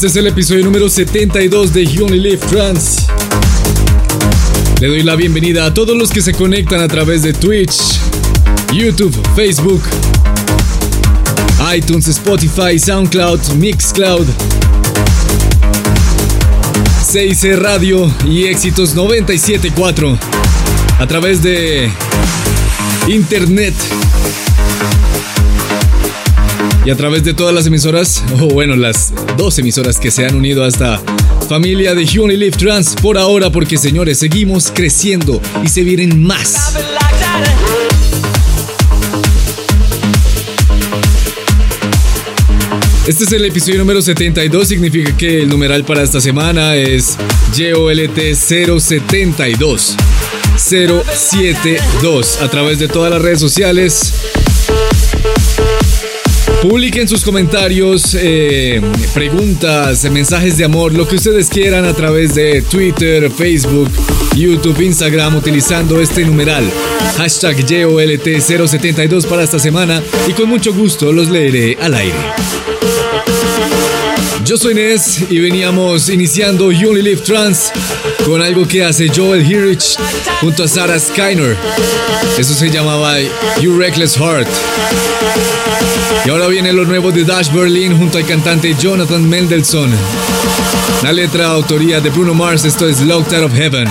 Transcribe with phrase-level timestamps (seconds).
[0.00, 3.06] Este es el episodio número 72 de You Live Trans.
[4.80, 8.00] Le doy la bienvenida a todos los que se conectan a través de Twitch,
[8.72, 9.82] YouTube, Facebook,
[11.76, 14.26] iTunes, Spotify, SoundCloud, Mixcloud,
[17.12, 20.18] 6C Radio y Éxitos 974
[20.98, 21.90] a través de
[23.06, 23.74] Internet
[26.86, 30.34] y a través de todas las emisoras, o bueno, las dos emisoras que se han
[30.34, 31.00] unido a esta
[31.48, 36.76] familia de You Live Trans por ahora, porque señores, seguimos creciendo y se vienen más.
[43.06, 47.16] Este es el episodio número 72, significa que el numeral para esta semana es
[47.56, 49.96] YOLT 072.
[50.56, 54.14] 072 a través de todas las redes sociales
[56.62, 58.82] Publiquen sus comentarios, eh,
[59.14, 63.88] preguntas, mensajes de amor, lo que ustedes quieran a través de Twitter, Facebook,
[64.36, 66.70] YouTube, Instagram, utilizando este numeral.
[67.16, 72.18] Hashtag YOLT072 para esta semana y con mucho gusto los leeré al aire.
[74.44, 77.72] Yo soy Nes y veníamos iniciando You Only Live Trans
[78.26, 79.96] con algo que hace Joel Hirich
[80.40, 81.56] junto a Sarah Skyner.
[82.38, 83.16] Eso se llamaba
[83.60, 84.48] You Reckless Heart.
[86.24, 89.90] Y ahora viene lo nuevo de Dash Berlin junto al cantante Jonathan Mendelssohn.
[91.02, 93.88] La letra autoría de Bruno Mars, esto es Locked Out of Heaven.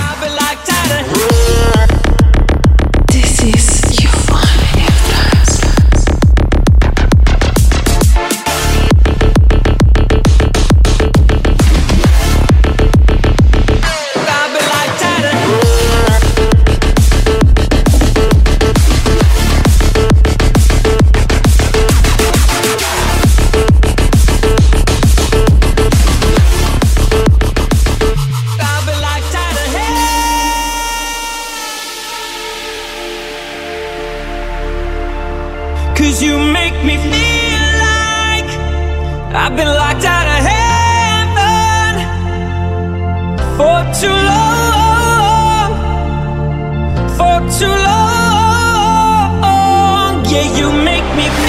[50.32, 51.49] Yeah, you make me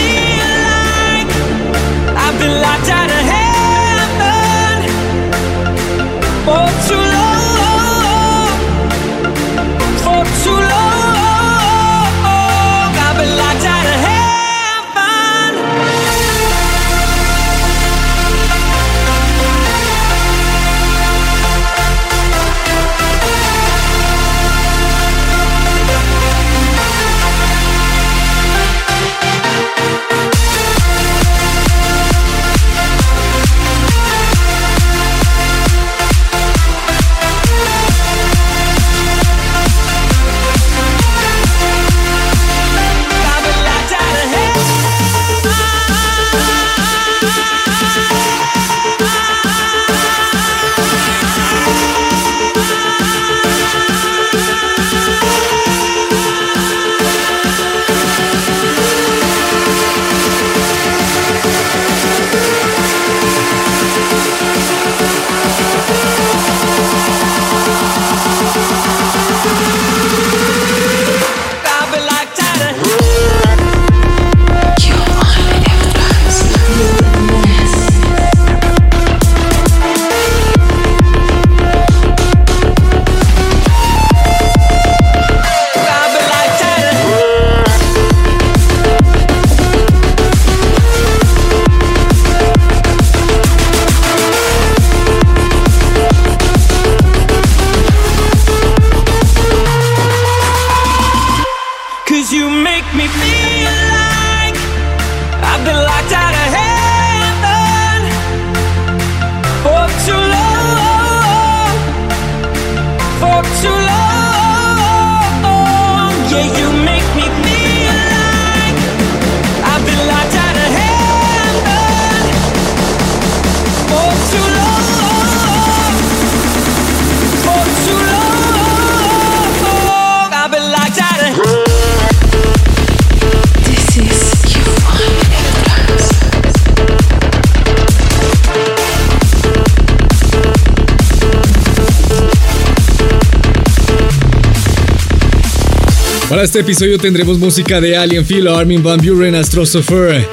[146.40, 150.26] Para este episodio tendremos música de Alien Philo, Armin Van Buren, Astrosofer,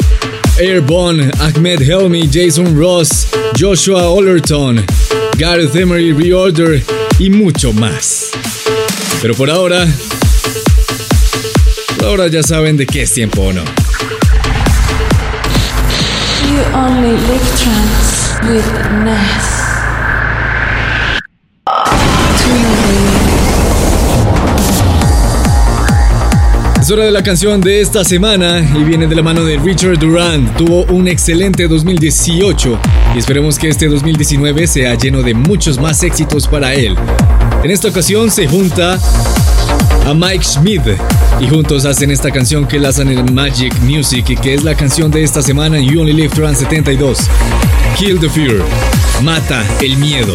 [0.58, 3.28] Airborne, Ahmed Helmi, Jason Ross,
[3.60, 4.86] Joshua Ollerton,
[5.38, 6.82] Gareth Emery, Reorder
[7.20, 8.30] y mucho más.
[9.22, 9.86] Pero por ahora,
[12.06, 13.66] ahora ya saben de qué es tiempo o no.
[16.46, 18.64] You only live trance with
[26.88, 30.00] Es hora de la canción de esta semana y viene de la mano de Richard
[30.00, 30.56] Durant.
[30.56, 32.80] Tuvo un excelente 2018
[33.14, 36.96] y esperemos que este 2019 sea lleno de muchos más éxitos para él.
[37.62, 38.98] En esta ocasión se junta
[40.06, 40.84] a Mike Schmidt
[41.42, 44.74] y juntos hacen esta canción que la hacen en Magic Music y que es la
[44.74, 47.18] canción de esta semana en You Only Live Trans 72.
[47.98, 48.64] Kill the Fear.
[49.22, 50.34] Mata el miedo.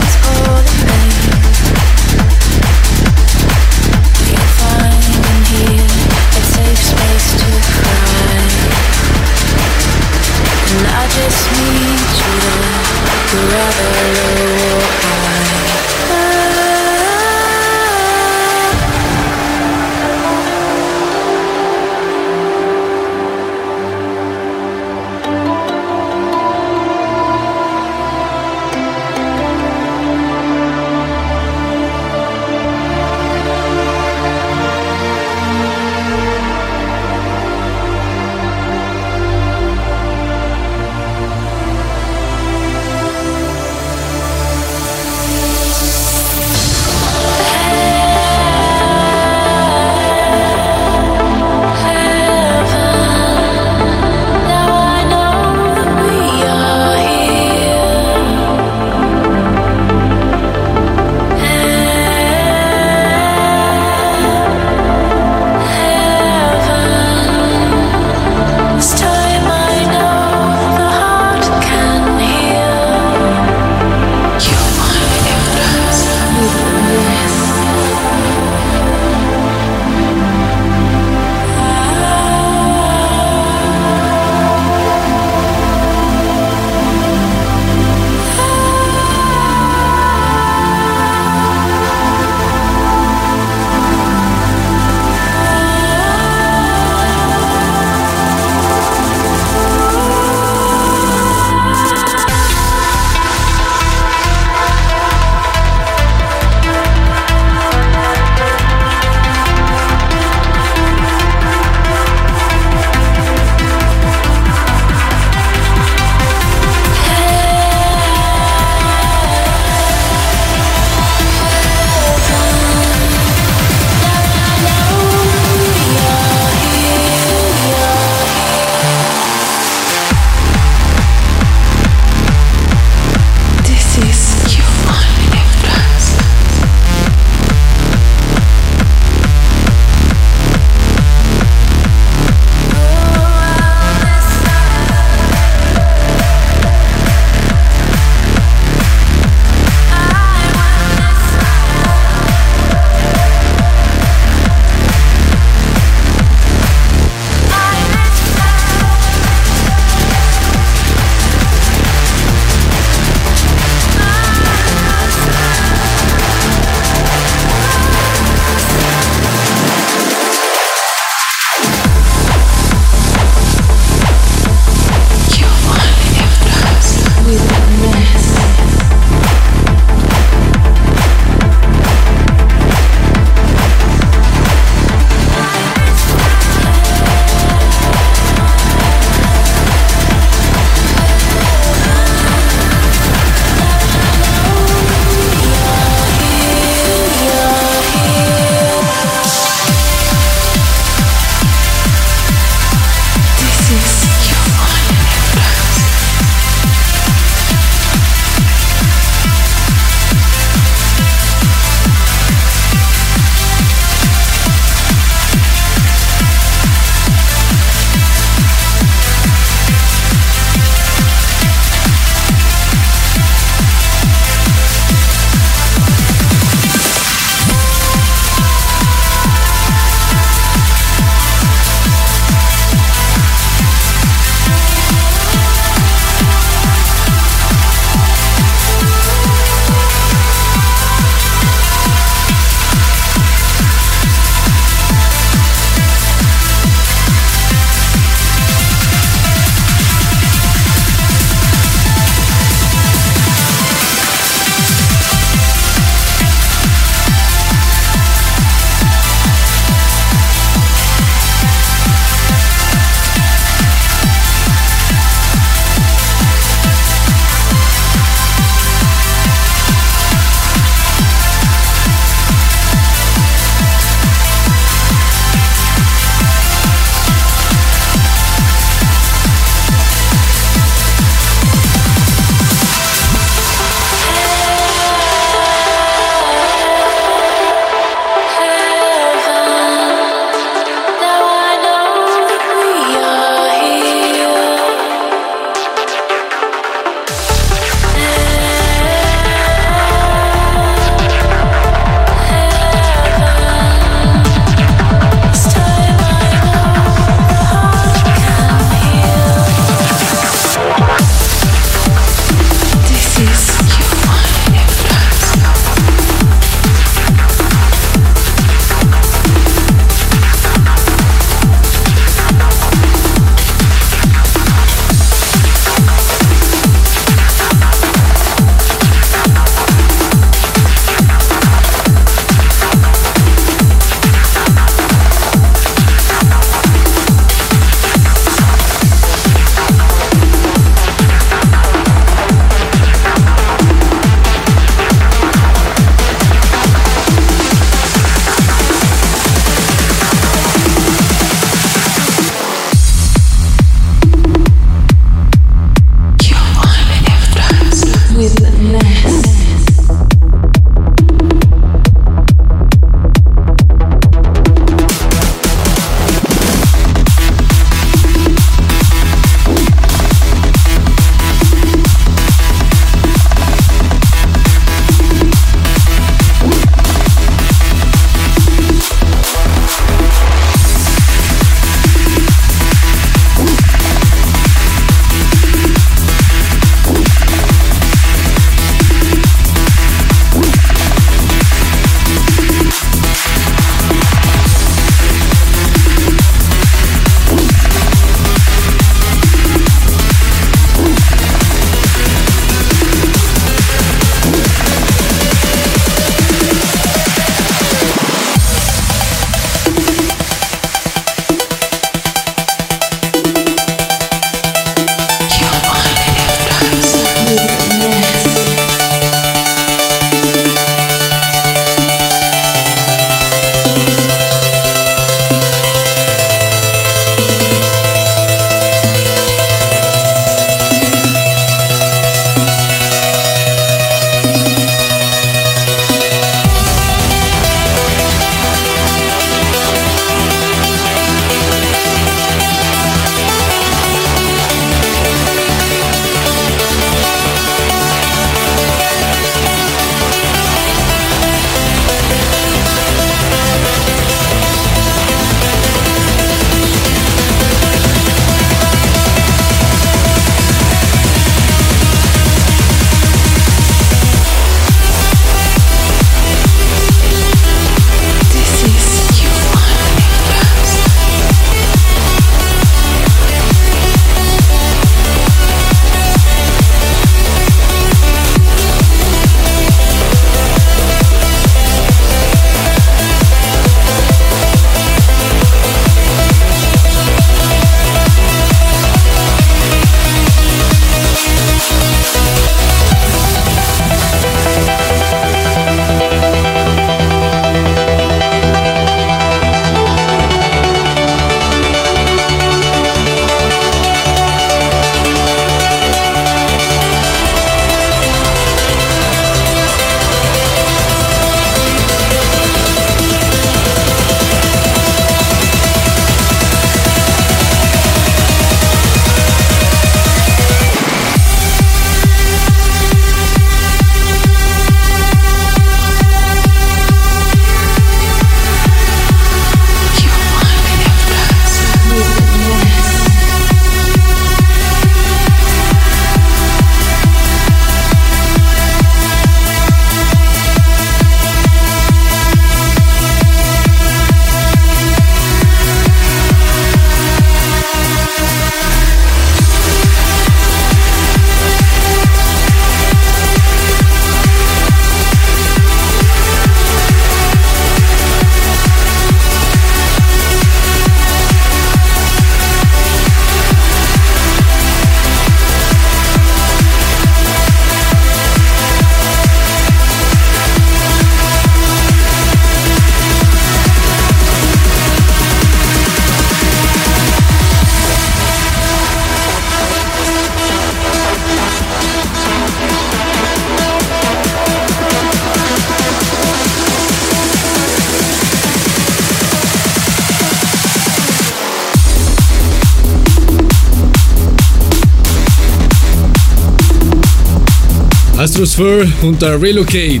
[598.40, 600.00] Astrosphere junto a Relocate.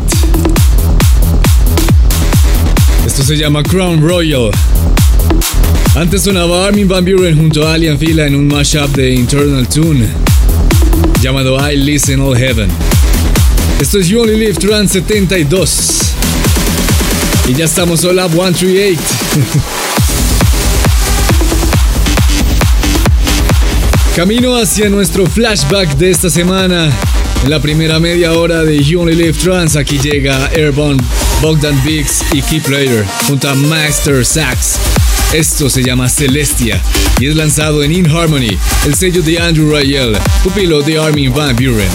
[3.04, 4.52] Esto se llama Crown Royal.
[5.96, 10.06] Antes sonaba Armin Van Buren junto a Alien Fila en un mashup de Internal Tune
[11.20, 12.70] llamado I Listen All Heaven.
[13.80, 16.12] Esto es You Only Live Trans 72.
[17.48, 19.00] Y ya estamos All Up 138.
[24.14, 26.92] Camino hacia nuestro flashback de esta semana.
[27.44, 31.02] En la primera media hora de You Only Live Trans, aquí llega Airborne,
[31.40, 34.78] Bogdan Biggs y Key Player junto a Master Sax.
[35.32, 36.82] Esto se llama Celestia
[37.20, 41.54] y es lanzado en In Harmony, el sello de Andrew Rayel, pupilo de Armin Van
[41.54, 41.88] Buren.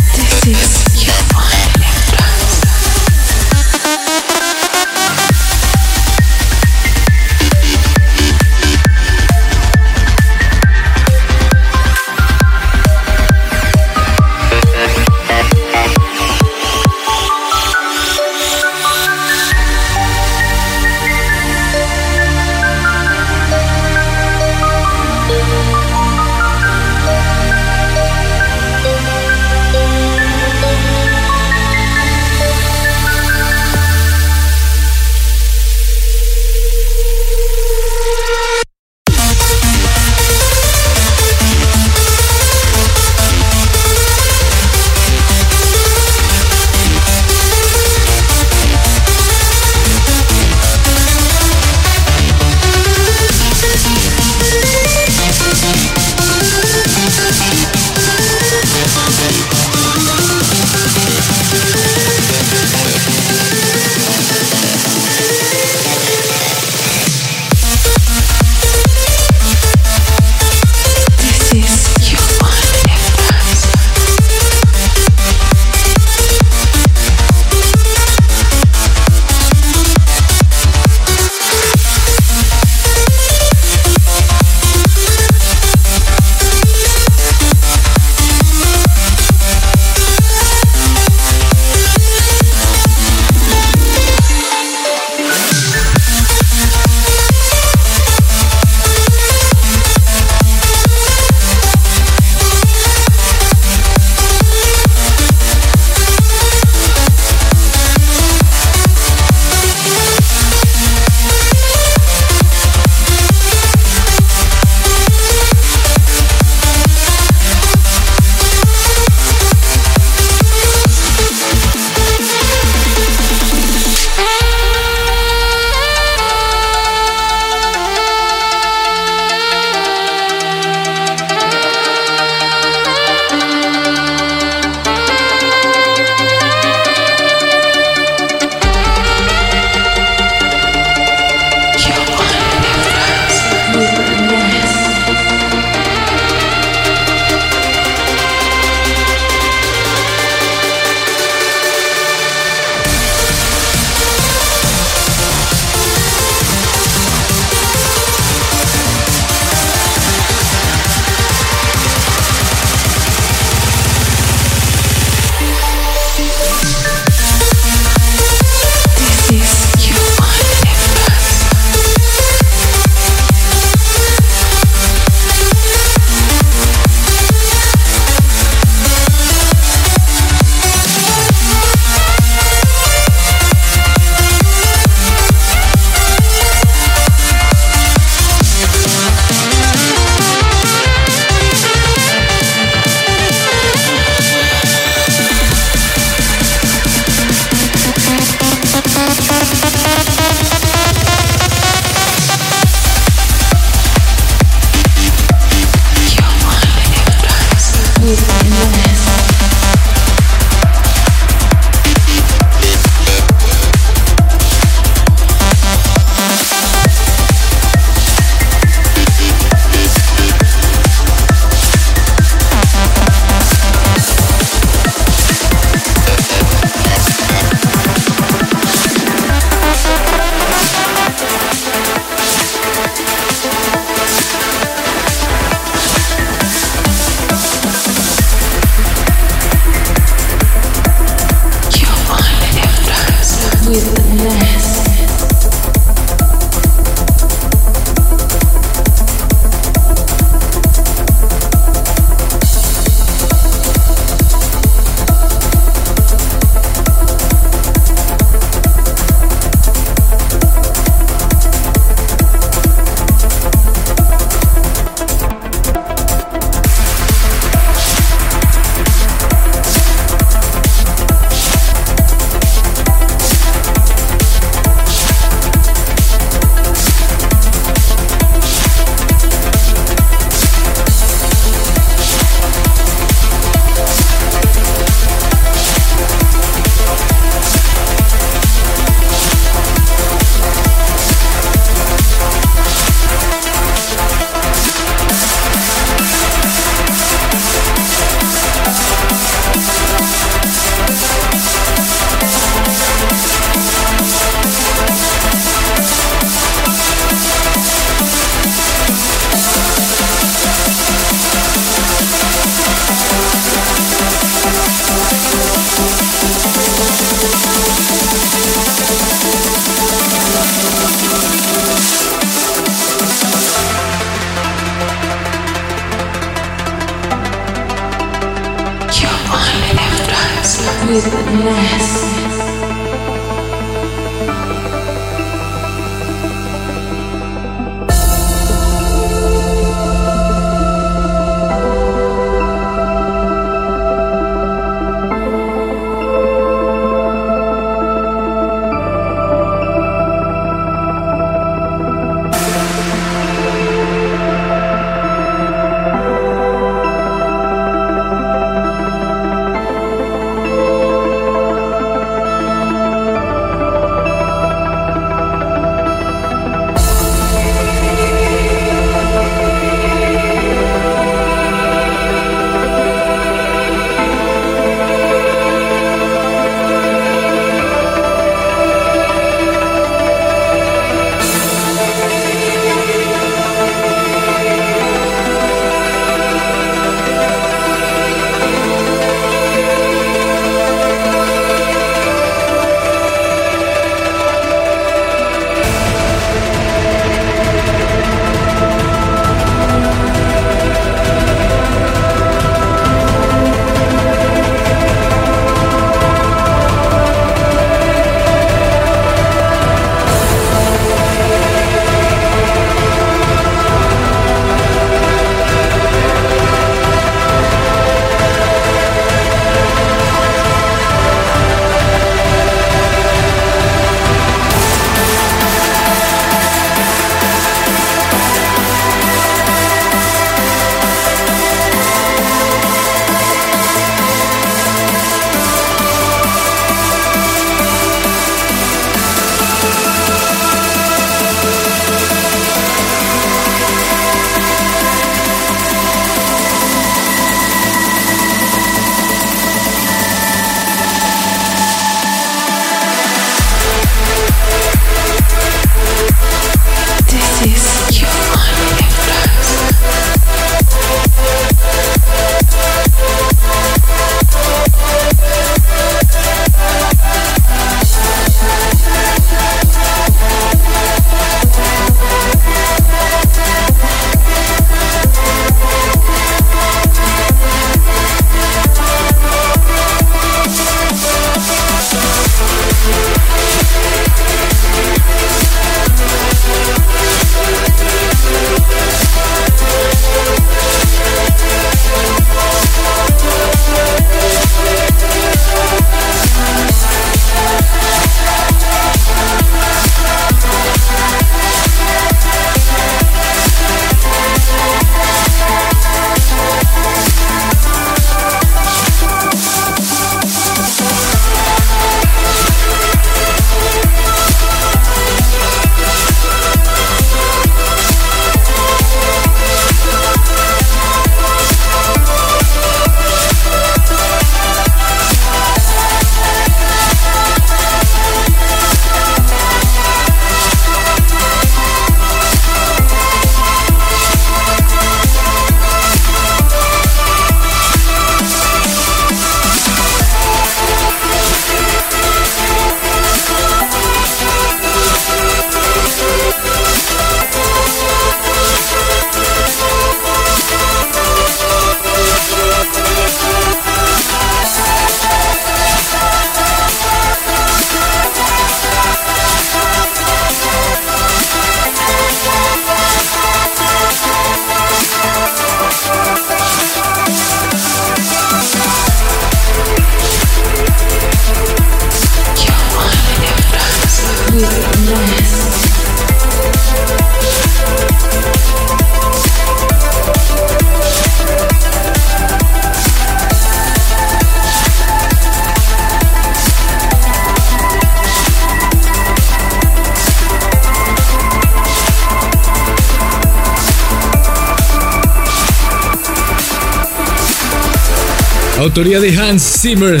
[598.58, 600.00] Autoría de Hans Zimmer,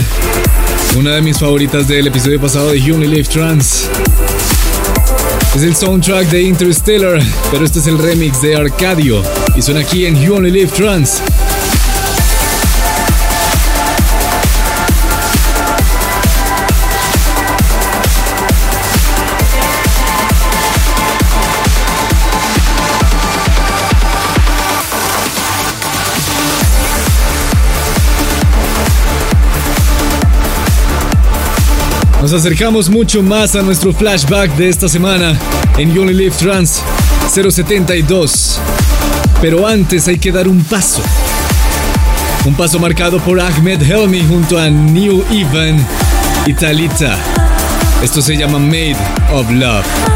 [0.98, 3.88] una de mis favoritas del episodio pasado de You Live Trans.
[5.54, 7.18] Es el soundtrack de Interstellar,
[7.50, 9.22] pero este es el remix de Arcadio
[9.54, 11.22] y suena aquí en You Only Live Trans.
[32.26, 35.38] Nos acercamos mucho más a nuestro flashback de esta semana
[35.78, 36.82] en You Only Live Trans
[37.32, 38.58] 072.
[39.40, 41.02] Pero antes hay que dar un paso.
[42.44, 45.76] Un paso marcado por Ahmed Helmi junto a New Even
[46.46, 47.16] y Talita.
[48.02, 48.96] Esto se llama Made
[49.32, 50.15] of Love.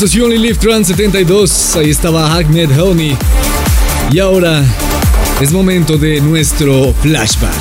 [0.00, 1.76] Esto es You Only Live Trans 72.
[1.76, 3.14] Ahí estaba Ahmed Helmi.
[4.10, 4.64] Y ahora
[5.42, 7.52] es momento de nuestro flashback.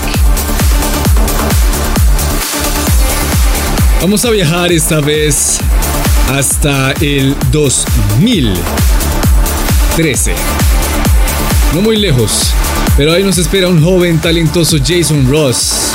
[4.00, 5.60] Vamos a viajar esta vez
[6.34, 10.34] hasta el 2013.
[11.76, 12.54] No muy lejos,
[12.96, 15.89] pero ahí nos espera un joven talentoso Jason Ross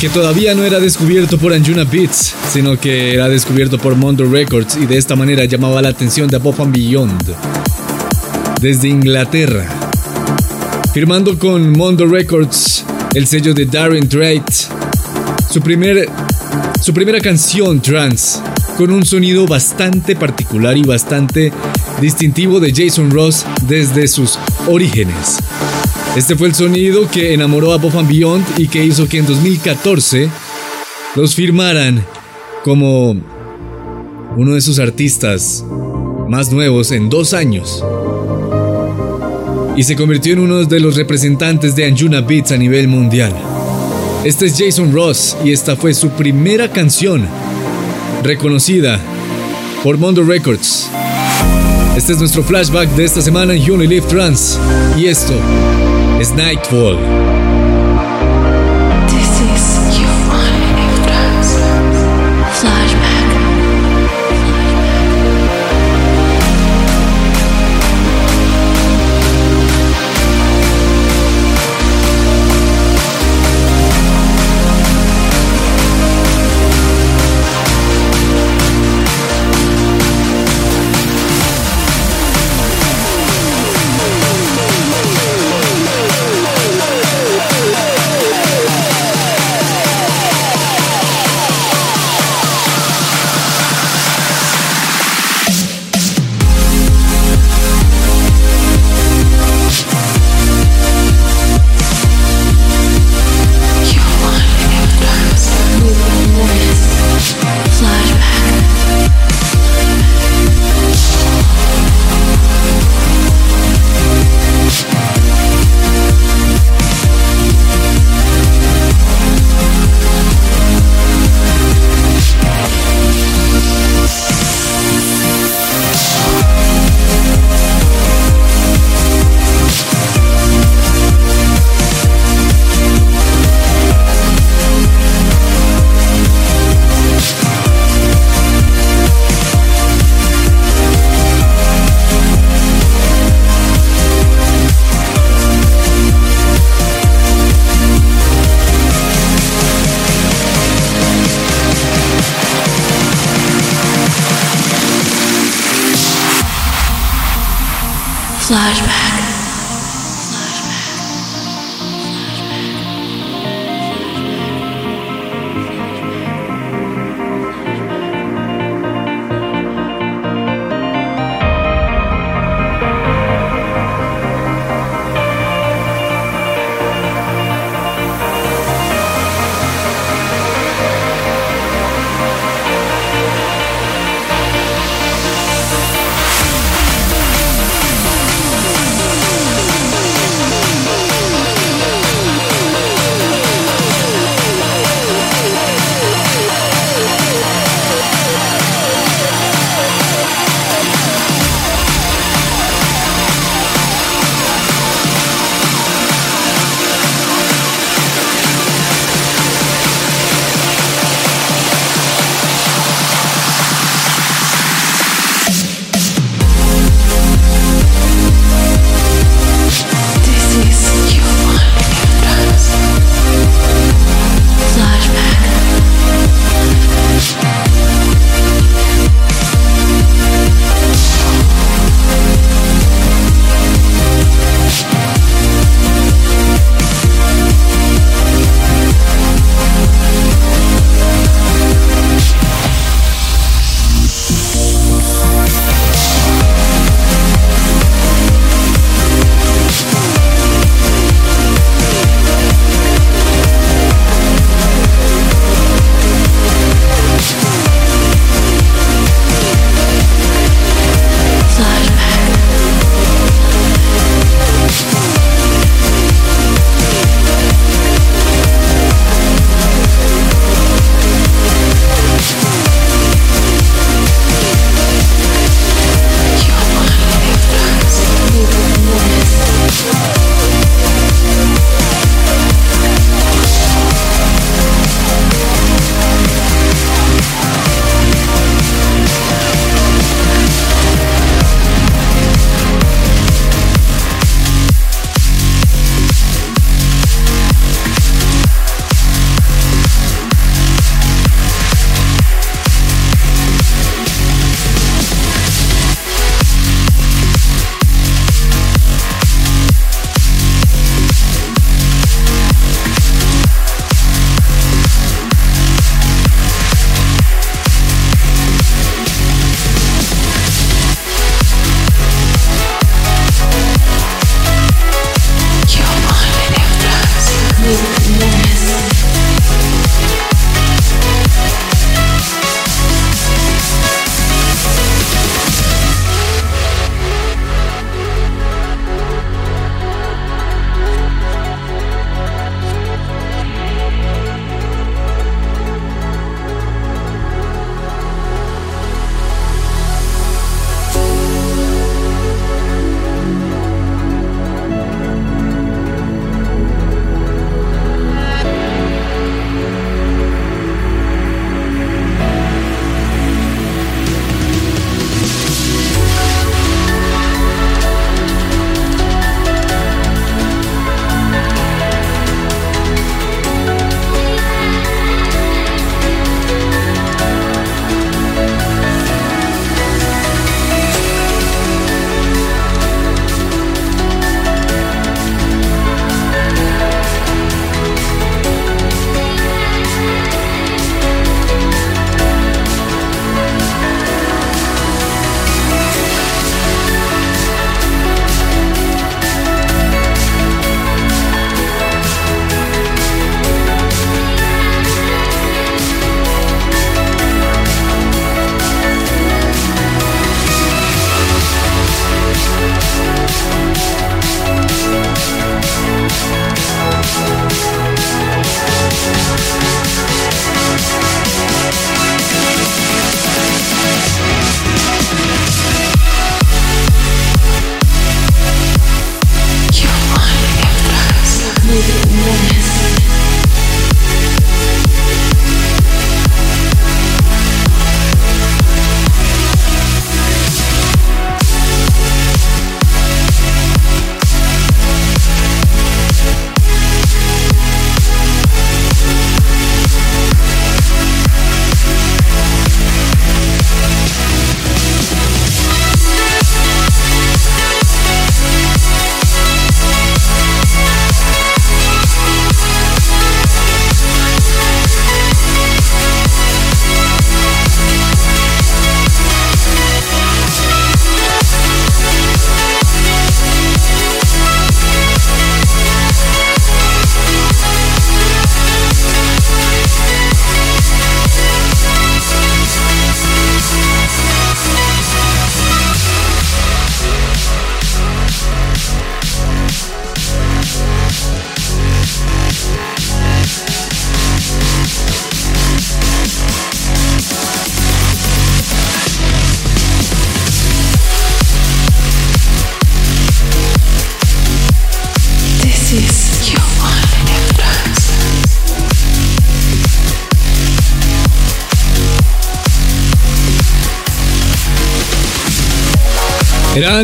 [0.00, 4.76] que todavía no era descubierto por Anjuna Beats, sino que era descubierto por Mondo Records
[4.76, 7.34] y de esta manera llamaba la atención de Above and Beyond.
[8.60, 9.66] Desde Inglaterra.
[10.92, 12.84] Firmando con Mondo Records
[13.14, 14.52] el sello de Darren Drake,
[15.50, 15.60] su,
[16.82, 18.40] su primera canción trance,
[18.76, 21.52] con un sonido bastante particular y bastante
[22.02, 25.38] distintivo de Jason Ross desde sus orígenes.
[26.16, 30.30] Este fue el sonido que enamoró a Bob Beyond y que hizo que en 2014
[31.14, 32.02] los firmaran
[32.64, 33.14] como
[34.34, 35.62] uno de sus artistas
[36.26, 37.84] más nuevos en dos años.
[39.76, 43.34] Y se convirtió en uno de los representantes de Anjuna Beats a nivel mundial.
[44.24, 47.28] Este es Jason Ross y esta fue su primera canción
[48.22, 48.98] reconocida
[49.82, 50.88] por Mondo Records.
[51.94, 54.58] Este es nuestro flashback de esta semana en You Only Live Trans
[54.96, 55.34] y esto
[56.20, 57.55] es Nightfall.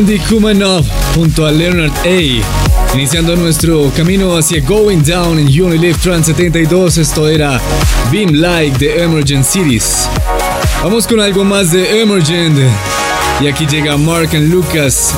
[0.03, 0.85] Andy Kumanov
[1.15, 2.93] junto a Leonard A.
[2.93, 7.61] Iniciando nuestro camino hacia Going Down en You Only Live Trans 72, esto era
[8.11, 10.09] Beam Like de Emergent Cities.
[10.83, 12.59] Vamos con algo más de Emergent.
[13.39, 15.13] Y aquí llega Mark and Lucas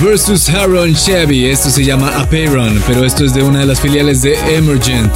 [0.00, 1.50] versus Haron Chevy.
[1.50, 5.12] Esto se llama Apeiron, pero esto es de una de las filiales de Emergent.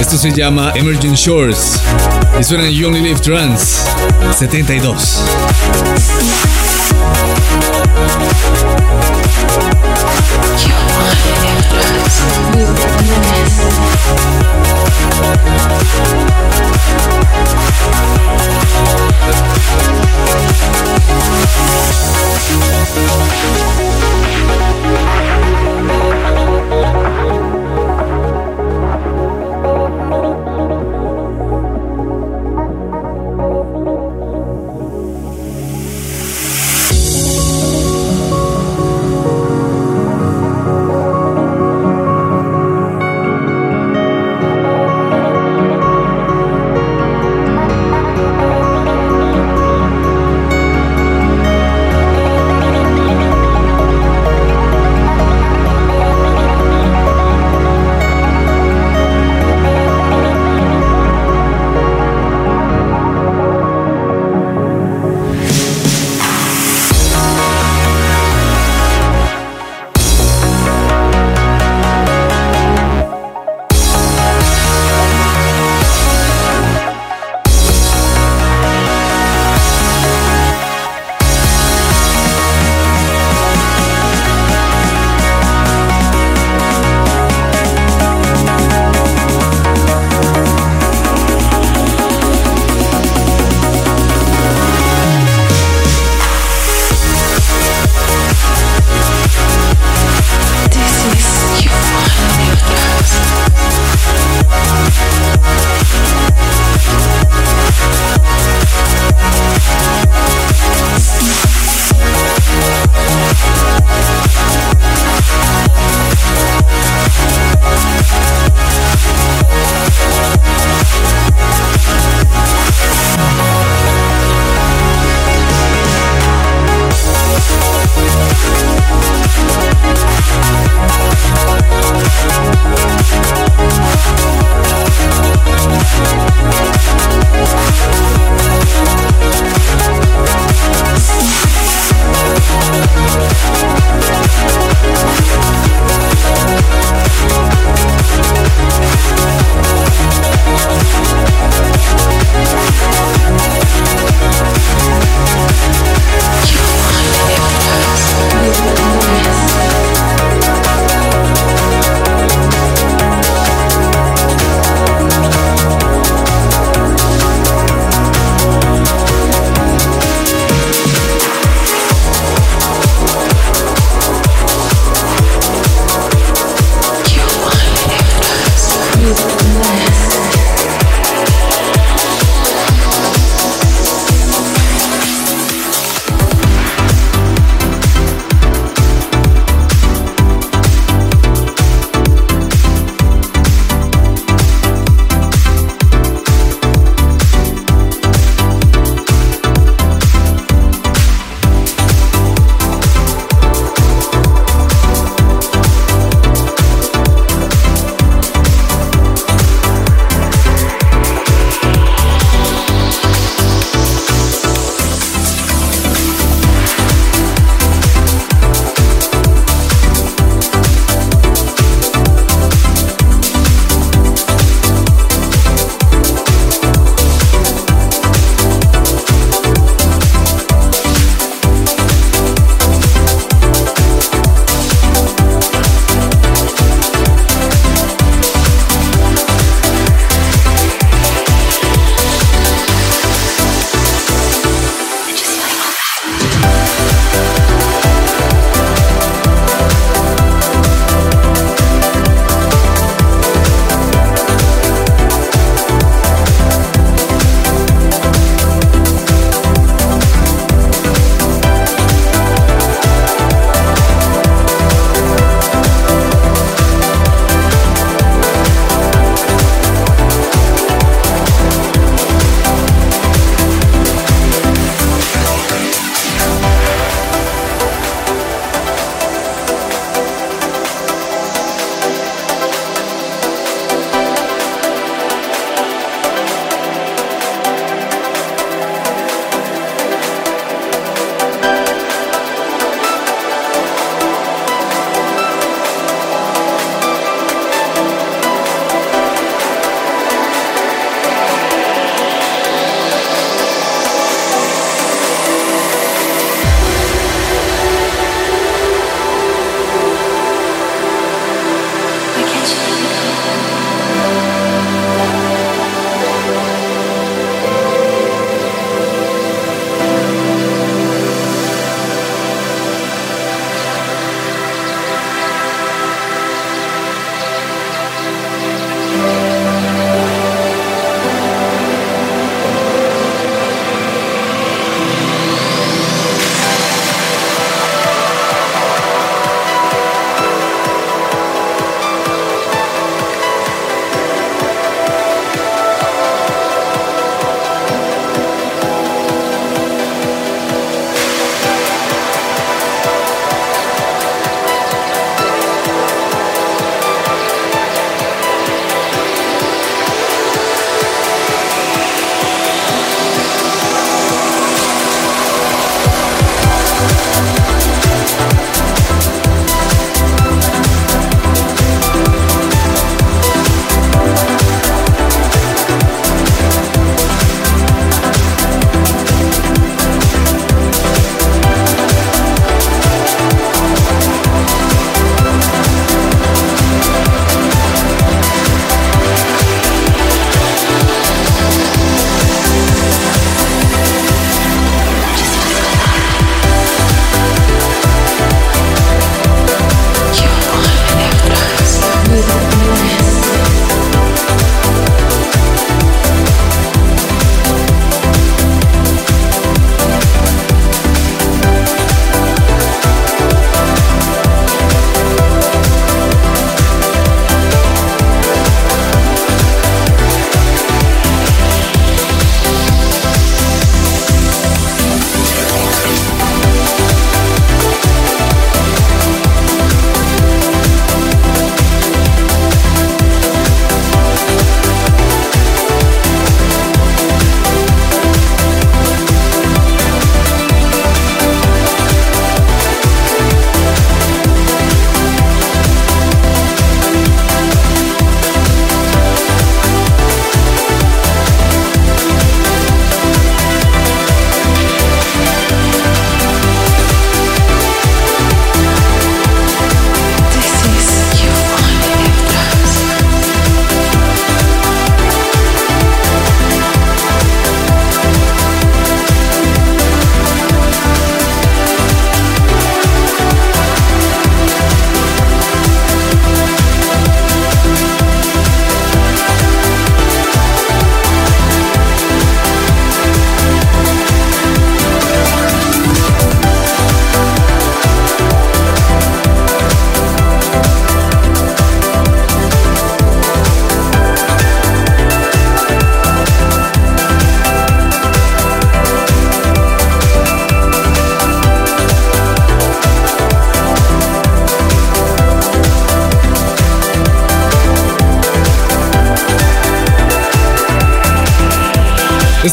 [0.00, 1.80] Esto se llama Emergent Shores.
[2.40, 3.84] Y suena en You Only Live Trans
[4.36, 5.20] 72.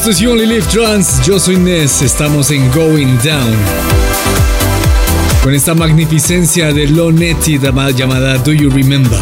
[0.10, 0.66] Es You Only Live
[1.24, 3.56] yo soy Ness, estamos en Going Down.
[5.44, 9.20] Con esta magnificencia de Lonetti llamada Do You Remember.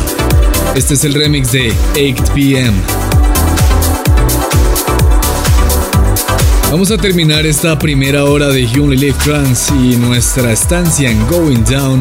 [0.75, 2.71] Este es el remix de 8 PM.
[6.71, 11.27] Vamos a terminar esta primera hora de You Only Live Trans y nuestra estancia en
[11.27, 11.99] Going Down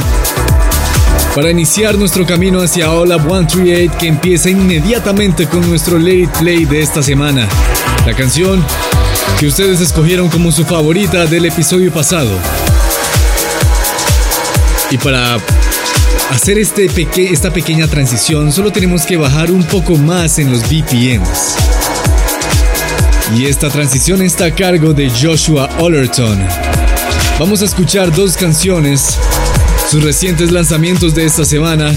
[1.34, 6.82] para iniciar nuestro camino hacia Hola 138 que empieza inmediatamente con nuestro late play de
[6.82, 7.48] esta semana.
[8.06, 8.64] La canción
[9.40, 12.30] que ustedes escogieron como su favorita del episodio pasado.
[14.92, 15.38] Y para
[16.30, 16.88] hacer este
[17.32, 21.56] esta pequeña transición solo tenemos que bajar un poco más en los BPMs.
[23.36, 26.46] Y esta transición está a cargo de Joshua Ollerton.
[27.40, 29.18] Vamos a escuchar dos canciones,
[29.90, 31.92] sus recientes lanzamientos de esta semana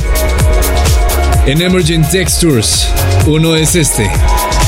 [1.46, 2.88] en Emergent Textures.
[3.28, 4.10] Uno es este,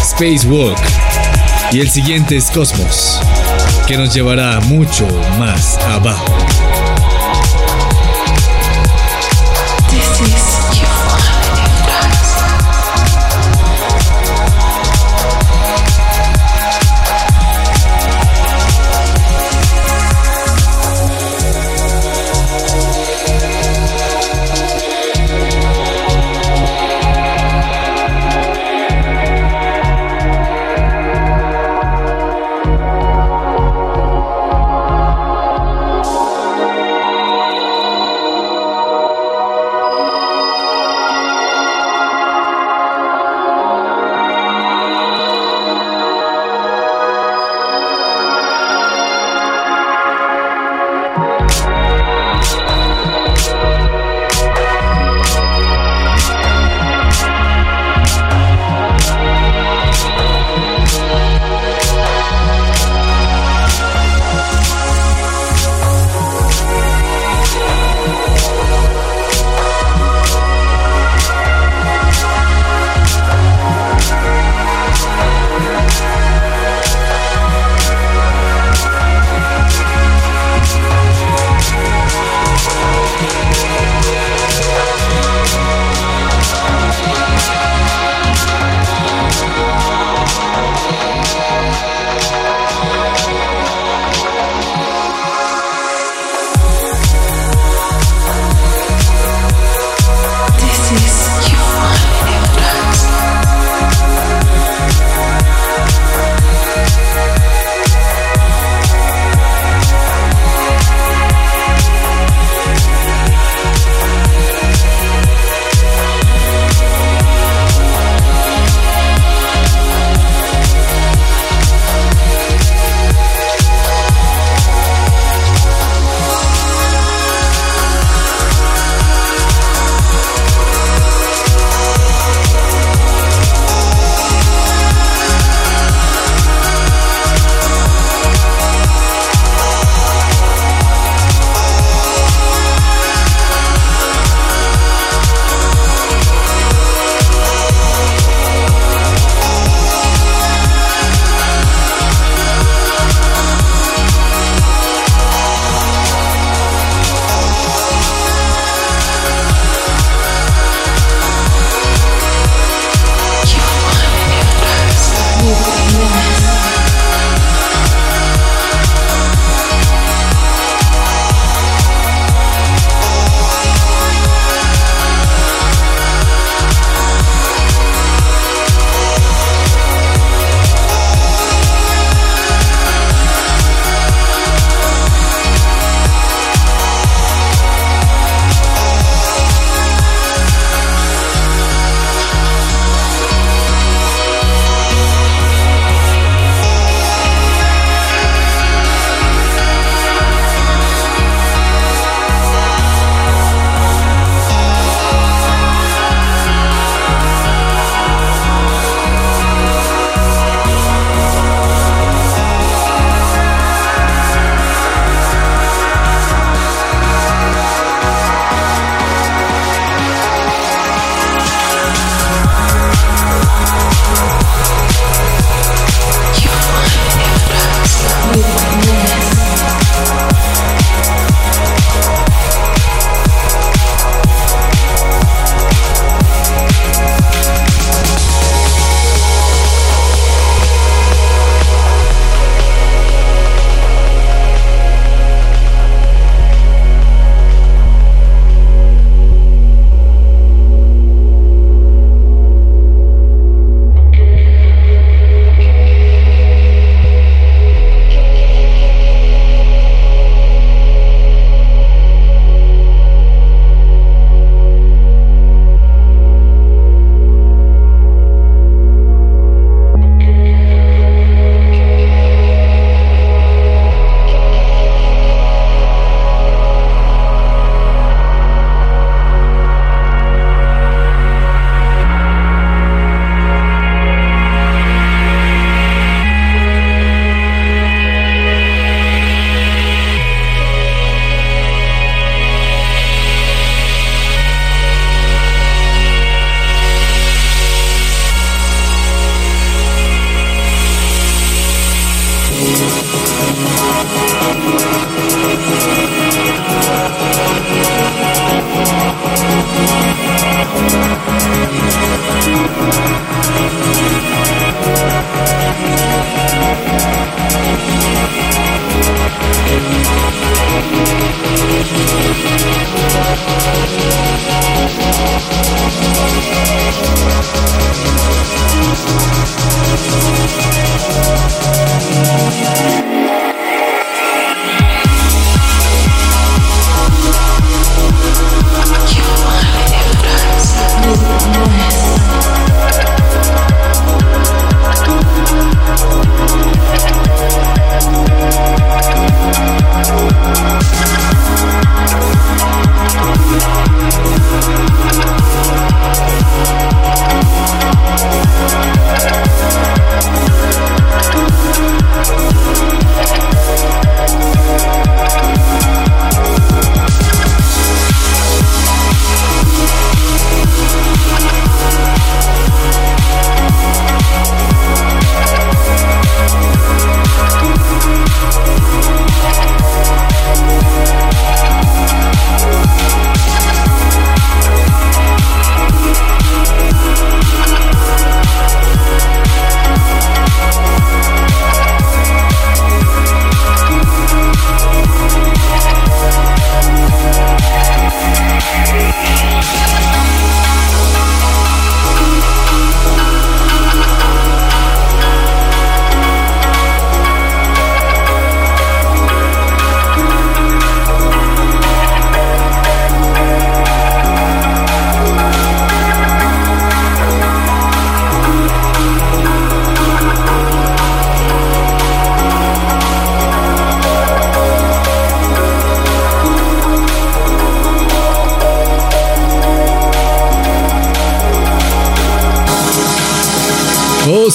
[0.05, 0.90] Spacewalk.
[1.73, 3.21] Y el siguiente es Cosmos,
[3.87, 5.07] que nos llevará mucho
[5.39, 6.50] más abajo.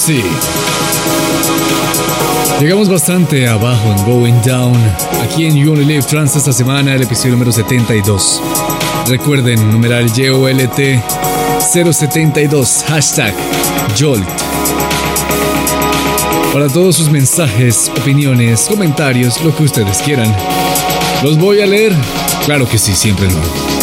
[0.07, 0.23] Sí.
[2.61, 4.73] Llegamos bastante abajo en Going Down,
[5.21, 8.41] aquí en You Only Live Trans esta semana, el episodio número 72.
[9.07, 10.79] Recuerden, numeral YOLT
[11.59, 13.33] 072, hashtag
[13.99, 14.25] Jolt.
[16.53, 20.33] Para todos sus mensajes, opiniones, comentarios, lo que ustedes quieran.
[21.21, 21.93] ¿Los voy a leer?
[22.45, 23.76] Claro que sí, siempre lo.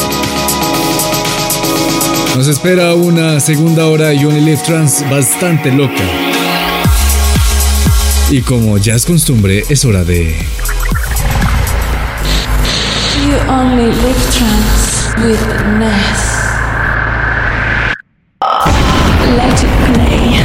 [2.37, 6.03] Nos espera una segunda hora de You Only Live Trans bastante loca.
[8.29, 10.35] Y como ya es costumbre, es hora de.
[13.25, 15.39] You only live trance with
[15.79, 16.35] Ness.
[19.37, 20.41] Let it play.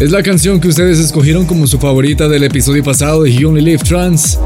[0.00, 3.60] Es la canción que ustedes escogieron como su favorita del episodio pasado de You Only
[3.60, 4.40] Live Trans.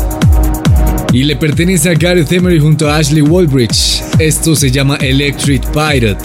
[1.13, 4.03] Y le pertenece a Gareth Emery junto a Ashley Walbridge.
[4.19, 6.25] Esto se llama Electric Pirate.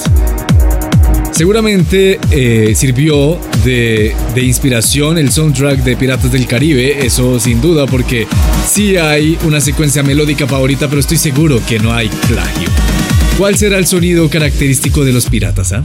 [1.32, 7.88] Seguramente eh, sirvió de, de inspiración el soundtrack de Piratas del Caribe, eso sin duda,
[7.88, 8.28] porque
[8.70, 12.70] sí hay una secuencia melódica favorita, pero estoy seguro que no hay plagio.
[13.38, 15.72] ¿Cuál será el sonido característico de los piratas?
[15.74, 15.84] ah?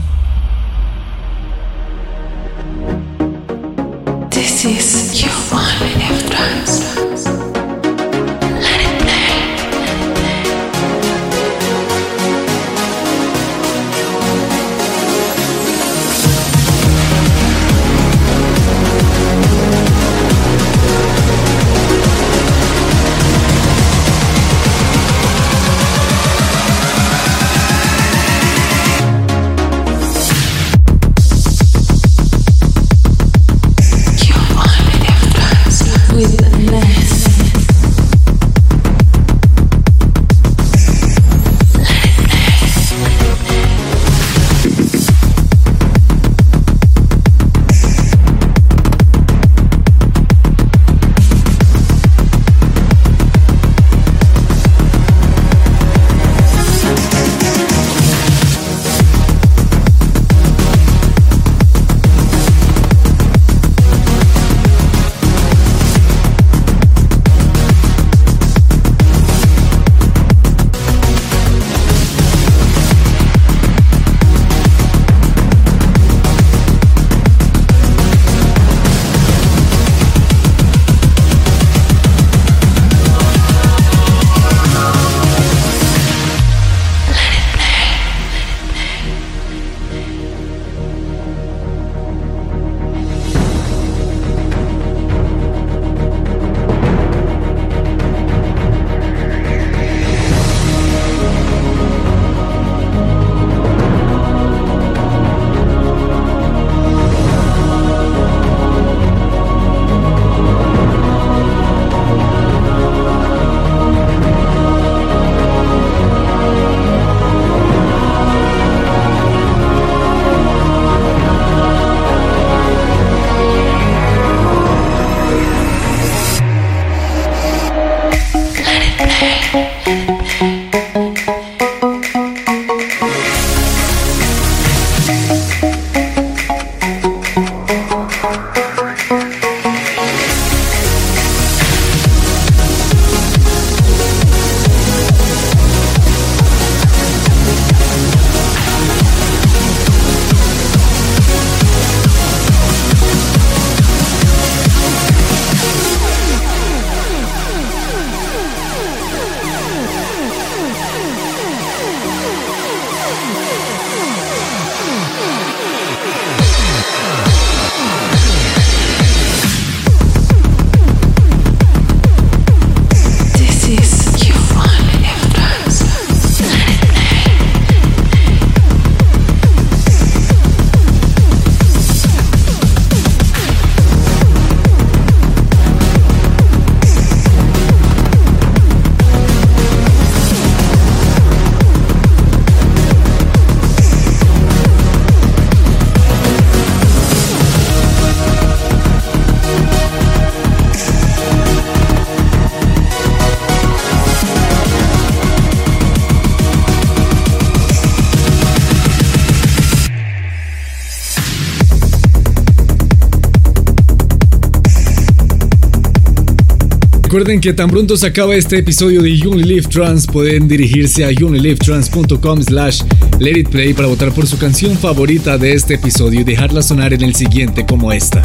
[217.19, 221.03] Recuerden que tan pronto se acaba este episodio de You Only Live Trans, pueden dirigirse
[221.03, 222.81] a younlylivetrans.com slash
[223.19, 226.93] let it play para votar por su canción favorita de este episodio y dejarla sonar
[226.93, 228.21] en el siguiente como esta.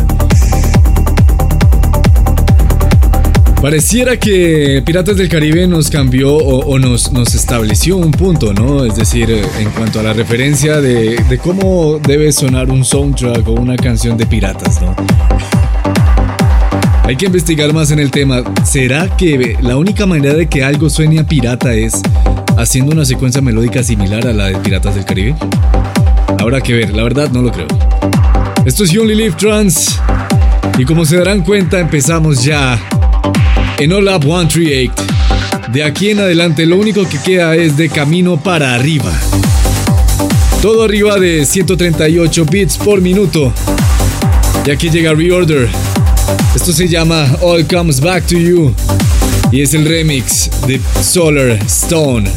[3.61, 8.85] Pareciera que Piratas del Caribe nos cambió o, nos, nos, estableció un punto, ¿no?
[8.85, 13.55] Es decir, en cuanto a la referencia de, de cómo debe sonar un soundtrack o
[13.55, 14.95] una canción de piratas, ¿no?
[17.07, 18.43] Hay que investigar más en el tema.
[18.65, 22.01] ¿Será que la única manera de que algo suene pirata es
[22.57, 25.35] haciendo una secuencia melódica similar a la de Piratas del Caribe?
[26.39, 27.67] Habrá que ver, la verdad no lo creo.
[28.65, 30.01] Esto es You Only Live Trans.
[30.79, 32.81] Y como se darán cuenta, empezamos ya
[33.79, 34.95] en All Up 138.
[35.73, 39.13] De aquí en adelante lo único que queda es de camino para arriba.
[40.63, 43.53] Todo arriba de 138 bits por minuto.
[44.67, 45.69] Y aquí llega Reorder.
[46.55, 48.75] Esto se llama All Comes Back to You.
[49.51, 52.31] Y es el remix de Solar Stone.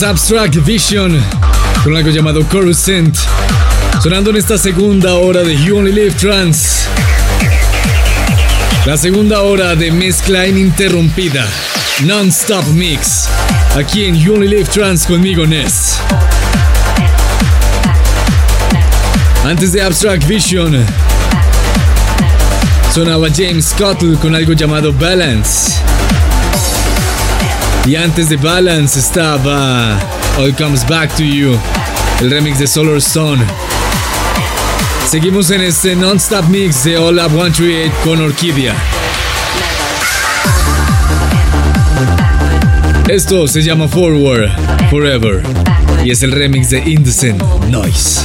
[0.00, 1.14] Es Abstract Vision
[1.84, 3.14] con algo llamado Coruscant.
[4.02, 6.86] Sonando en esta segunda hora de You Only Live Trans.
[8.86, 11.46] La segunda hora de mezcla ininterrumpida.
[12.04, 13.28] Non-stop mix.
[13.76, 15.98] Aquí en You Only Live Trans conmigo, Ness.
[19.44, 20.82] Antes de Abstract Vision,
[22.94, 25.89] sonaba James Cottle con algo llamado Balance.
[27.86, 29.98] Y antes de Balance estaba
[30.38, 31.58] All Comes Back to You,
[32.20, 33.42] el remix de Solar Stone.
[35.08, 38.74] Seguimos en este non-stop mix de All Up 138 con Orquídea.
[43.08, 44.50] Esto se llama Forward
[44.88, 45.42] Forever
[46.04, 48.20] y es el remix de Indecent Noise.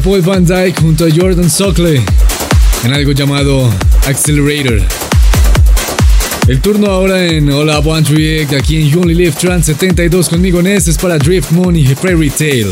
[0.00, 2.00] Paul Van Dyke junto a Jordan Sockley
[2.84, 3.70] en algo llamado
[4.06, 4.80] Accelerator.
[6.48, 10.88] El turno ahora en Hola One Trick aquí en You Only Trans 72 conmigo Ness
[10.88, 12.70] es para Drift Moon y Fairy Tale.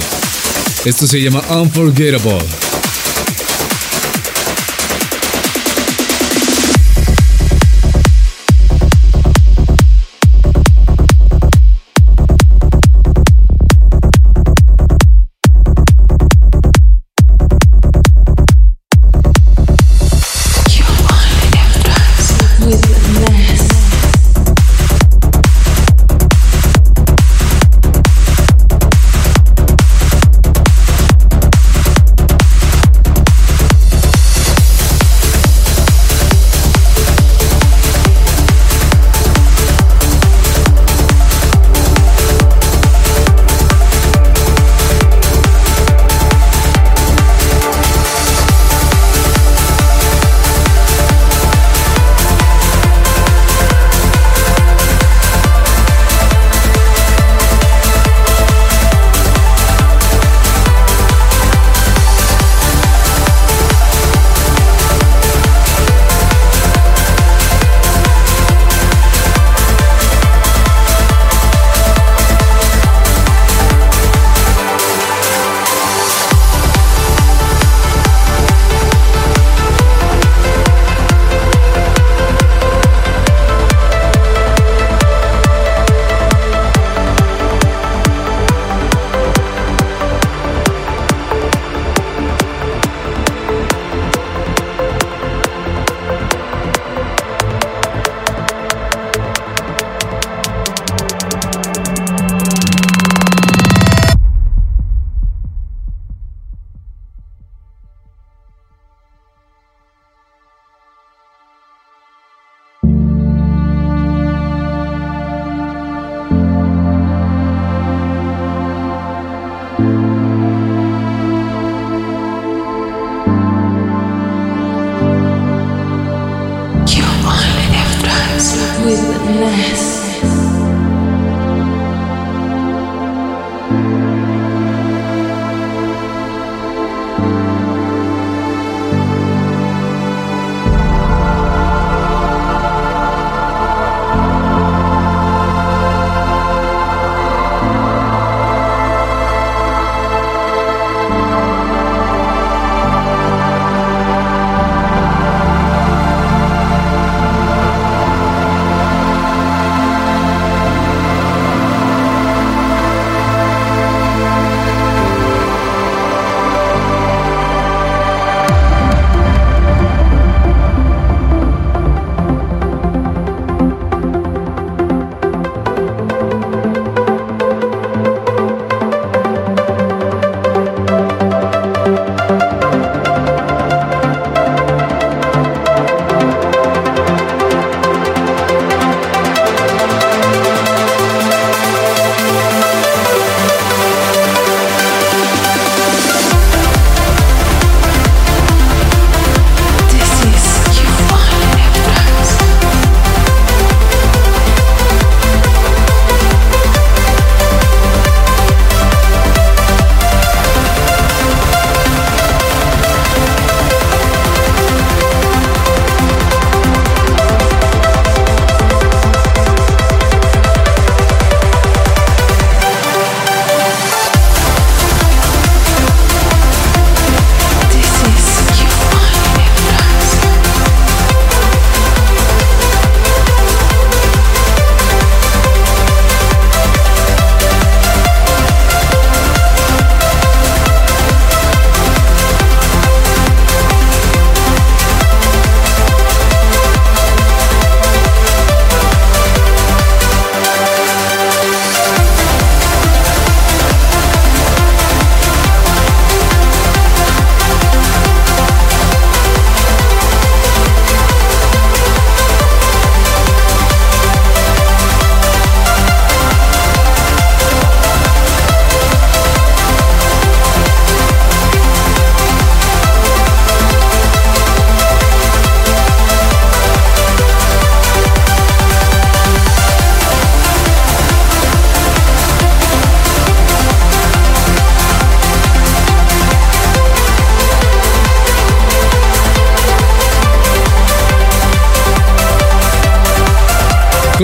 [0.85, 2.58] Esto se llama Unforgettable.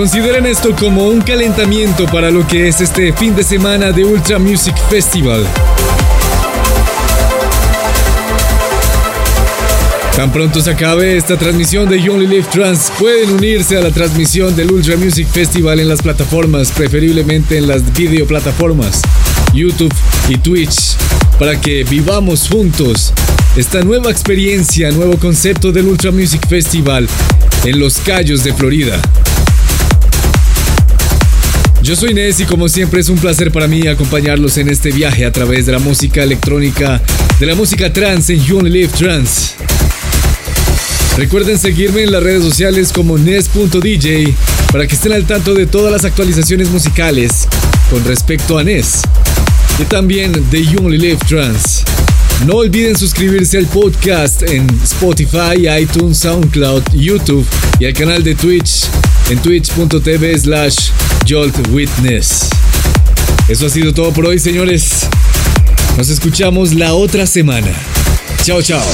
[0.05, 4.37] Consideren esto como un calentamiento para lo que es este fin de semana de Ultra
[4.37, 5.43] Music Festival.
[10.15, 13.89] Tan pronto se acabe esta transmisión de You Only Live Trans, pueden unirse a la
[13.89, 19.01] transmisión del Ultra Music Festival en las plataformas, preferiblemente en las videoplataformas,
[19.55, 19.93] YouTube
[20.29, 20.97] y Twitch,
[21.39, 23.11] para que vivamos juntos
[23.57, 27.09] esta nueva experiencia, nuevo concepto del Ultra Music Festival
[27.63, 29.01] en Los Cayos de Florida.
[31.85, 35.23] Yo soy Nes y como siempre es un placer para mí acompañarlos en este viaje
[35.23, 36.99] a través de la música electrónica,
[37.39, 39.53] de la música trans en You Live Trans.
[41.15, 44.33] Recuerden seguirme en las redes sociales como Nes.dj
[44.71, 47.47] para que estén al tanto de todas las actualizaciones musicales
[47.91, 49.01] con respecto a Nes
[49.77, 51.83] y también de You Live Trans.
[52.47, 57.45] No olviden suscribirse al podcast en Spotify, iTunes, SoundCloud, YouTube
[57.79, 58.87] y al canal de Twitch
[59.29, 60.89] en twitch.tv slash
[61.25, 62.49] joltwitness.
[63.47, 65.07] Eso ha sido todo por hoy, señores.
[65.97, 67.71] Nos escuchamos la otra semana.
[68.43, 68.85] Chao, chao.